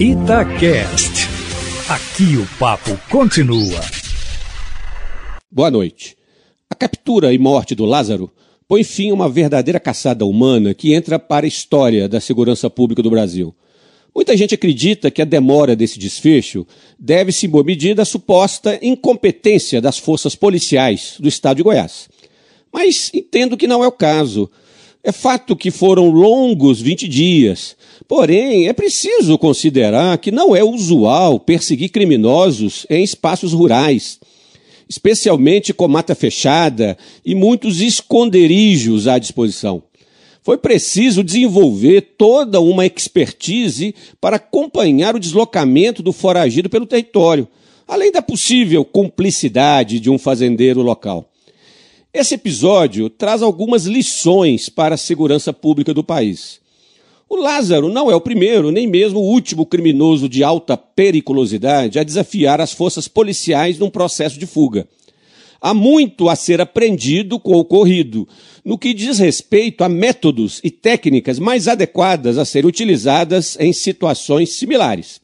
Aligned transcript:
Itacast. 0.00 1.26
Aqui 1.88 2.36
o 2.36 2.46
papo 2.56 2.96
continua. 3.10 3.80
Boa 5.50 5.72
noite. 5.72 6.16
A 6.70 6.74
captura 6.76 7.34
e 7.34 7.38
morte 7.38 7.74
do 7.74 7.84
Lázaro 7.84 8.30
põe 8.68 8.84
fim 8.84 9.10
a 9.10 9.14
uma 9.14 9.28
verdadeira 9.28 9.80
caçada 9.80 10.24
humana 10.24 10.72
que 10.72 10.94
entra 10.94 11.18
para 11.18 11.46
a 11.46 11.48
história 11.48 12.08
da 12.08 12.20
segurança 12.20 12.70
pública 12.70 13.02
do 13.02 13.10
Brasil. 13.10 13.52
Muita 14.14 14.36
gente 14.36 14.54
acredita 14.54 15.10
que 15.10 15.20
a 15.20 15.24
demora 15.24 15.74
desse 15.74 15.98
desfecho 15.98 16.64
deve-se, 16.96 17.46
em 17.46 17.50
boa 17.50 17.64
medida, 17.64 18.02
à 18.02 18.04
suposta 18.04 18.78
incompetência 18.80 19.80
das 19.80 19.98
forças 19.98 20.36
policiais 20.36 21.16
do 21.18 21.26
estado 21.26 21.56
de 21.56 21.64
Goiás. 21.64 22.08
Mas 22.72 23.10
entendo 23.12 23.56
que 23.56 23.66
não 23.66 23.82
é 23.82 23.88
o 23.88 23.92
caso. 23.92 24.48
É 25.02 25.12
fato 25.12 25.54
que 25.54 25.70
foram 25.70 26.10
longos 26.10 26.80
20 26.80 27.06
dias. 27.06 27.76
Porém, 28.08 28.68
é 28.68 28.72
preciso 28.72 29.38
considerar 29.38 30.18
que 30.18 30.32
não 30.32 30.56
é 30.56 30.64
usual 30.64 31.38
perseguir 31.38 31.90
criminosos 31.90 32.84
em 32.90 33.04
espaços 33.04 33.52
rurais, 33.52 34.18
especialmente 34.88 35.72
com 35.72 35.86
mata 35.86 36.14
fechada 36.14 36.98
e 37.24 37.34
muitos 37.34 37.80
esconderijos 37.80 39.06
à 39.06 39.18
disposição. 39.18 39.82
Foi 40.42 40.56
preciso 40.56 41.22
desenvolver 41.22 42.14
toda 42.16 42.60
uma 42.60 42.86
expertise 42.86 43.94
para 44.20 44.36
acompanhar 44.36 45.14
o 45.14 45.20
deslocamento 45.20 46.02
do 46.02 46.12
foragido 46.12 46.70
pelo 46.70 46.86
território, 46.86 47.46
além 47.86 48.10
da 48.10 48.22
possível 48.22 48.84
cumplicidade 48.84 50.00
de 50.00 50.10
um 50.10 50.18
fazendeiro 50.18 50.82
local. 50.82 51.30
Esse 52.12 52.36
episódio 52.36 53.10
traz 53.10 53.42
algumas 53.42 53.84
lições 53.84 54.70
para 54.70 54.94
a 54.94 54.98
segurança 54.98 55.52
pública 55.52 55.92
do 55.92 56.02
país. 56.02 56.58
O 57.28 57.36
Lázaro 57.36 57.90
não 57.90 58.10
é 58.10 58.16
o 58.16 58.20
primeiro, 58.20 58.70
nem 58.70 58.86
mesmo 58.86 59.20
o 59.20 59.30
último 59.30 59.66
criminoso 59.66 60.26
de 60.26 60.42
alta 60.42 60.74
periculosidade 60.74 61.98
a 61.98 62.02
desafiar 62.02 62.62
as 62.62 62.72
forças 62.72 63.06
policiais 63.06 63.78
num 63.78 63.90
processo 63.90 64.38
de 64.38 64.46
fuga. 64.46 64.88
Há 65.60 65.74
muito 65.74 66.30
a 66.30 66.36
ser 66.36 66.62
aprendido 66.62 67.38
com 67.38 67.52
o 67.52 67.58
ocorrido, 67.58 68.26
no 68.64 68.78
que 68.78 68.94
diz 68.94 69.18
respeito 69.18 69.84
a 69.84 69.88
métodos 69.88 70.62
e 70.64 70.70
técnicas 70.70 71.38
mais 71.38 71.68
adequadas 71.68 72.38
a 72.38 72.44
serem 72.46 72.70
utilizadas 72.70 73.58
em 73.60 73.70
situações 73.70 74.54
similares. 74.54 75.20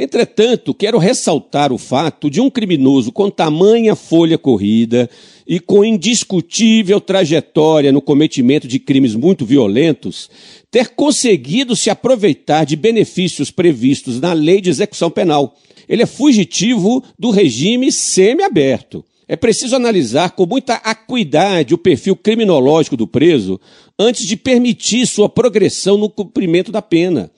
Entretanto, 0.00 0.72
quero 0.72 0.96
ressaltar 0.96 1.72
o 1.72 1.76
fato 1.76 2.30
de 2.30 2.40
um 2.40 2.48
criminoso 2.48 3.10
com 3.10 3.28
tamanha 3.28 3.96
folha 3.96 4.38
corrida 4.38 5.10
e 5.44 5.58
com 5.58 5.84
indiscutível 5.84 7.00
trajetória 7.00 7.90
no 7.90 8.00
cometimento 8.00 8.68
de 8.68 8.78
crimes 8.78 9.16
muito 9.16 9.44
violentos 9.44 10.30
ter 10.70 10.90
conseguido 10.90 11.74
se 11.74 11.90
aproveitar 11.90 12.64
de 12.64 12.76
benefícios 12.76 13.50
previstos 13.50 14.20
na 14.20 14.32
lei 14.32 14.60
de 14.60 14.70
execução 14.70 15.10
penal. 15.10 15.56
Ele 15.88 16.04
é 16.04 16.06
fugitivo 16.06 17.02
do 17.18 17.30
regime 17.30 17.90
semiaberto. 17.90 19.04
É 19.26 19.34
preciso 19.34 19.74
analisar 19.74 20.30
com 20.30 20.46
muita 20.46 20.74
acuidade 20.74 21.74
o 21.74 21.78
perfil 21.78 22.14
criminológico 22.14 22.96
do 22.96 23.08
preso 23.08 23.60
antes 23.98 24.24
de 24.24 24.36
permitir 24.36 25.08
sua 25.08 25.28
progressão 25.28 25.98
no 25.98 26.08
cumprimento 26.08 26.70
da 26.70 26.80
pena. 26.80 27.32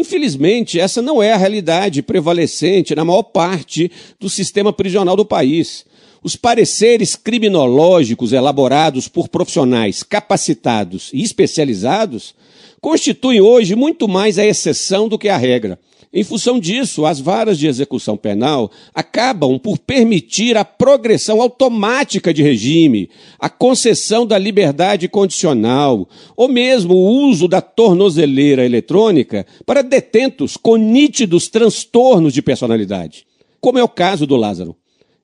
Infelizmente, 0.00 0.80
essa 0.80 1.02
não 1.02 1.22
é 1.22 1.30
a 1.30 1.36
realidade 1.36 2.00
prevalecente 2.00 2.94
na 2.94 3.04
maior 3.04 3.22
parte 3.22 3.92
do 4.18 4.30
sistema 4.30 4.72
prisional 4.72 5.14
do 5.14 5.26
país. 5.26 5.84
Os 6.22 6.36
pareceres 6.36 7.16
criminológicos 7.16 8.32
elaborados 8.32 9.08
por 9.08 9.28
profissionais 9.28 10.02
capacitados 10.02 11.10
e 11.14 11.22
especializados 11.22 12.34
constituem 12.78 13.40
hoje 13.40 13.74
muito 13.74 14.06
mais 14.06 14.38
a 14.38 14.44
exceção 14.44 15.08
do 15.08 15.18
que 15.18 15.28
a 15.28 15.38
regra. 15.38 15.78
Em 16.12 16.24
função 16.24 16.58
disso, 16.58 17.06
as 17.06 17.20
varas 17.20 17.56
de 17.56 17.68
execução 17.68 18.16
penal 18.16 18.70
acabam 18.92 19.58
por 19.58 19.78
permitir 19.78 20.56
a 20.56 20.64
progressão 20.64 21.40
automática 21.40 22.34
de 22.34 22.42
regime, 22.42 23.08
a 23.38 23.48
concessão 23.48 24.26
da 24.26 24.36
liberdade 24.36 25.08
condicional, 25.08 26.08
ou 26.36 26.48
mesmo 26.48 26.94
o 26.94 27.28
uso 27.28 27.46
da 27.46 27.60
tornozeleira 27.60 28.66
eletrônica 28.66 29.46
para 29.64 29.82
detentos 29.82 30.56
com 30.56 30.76
nítidos 30.76 31.48
transtornos 31.48 32.34
de 32.34 32.42
personalidade, 32.42 33.24
como 33.60 33.78
é 33.78 33.82
o 33.82 33.88
caso 33.88 34.26
do 34.26 34.34
Lázaro. 34.34 34.79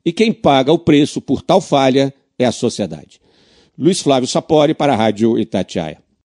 E 0.06 0.12
quem 0.12 0.32
paga 0.32 0.72
o 0.72 0.78
preço 0.78 1.20
por 1.20 1.42
tal 1.42 1.60
falha 1.60 2.14
é 2.38 2.44
a 2.44 2.52
sociedade. 2.52 3.20
Luiz 3.76 4.00
Flávio 4.00 4.28
Sapori 4.28 4.72
para 4.72 4.92
a 4.92 4.96
Rádio 4.96 5.36
Itatiaia. 5.36 5.98